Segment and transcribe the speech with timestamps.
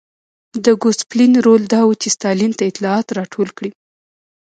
[0.63, 3.71] د ګوسپلین رول دا و چې ستالین ته اطلاعات راټول کړي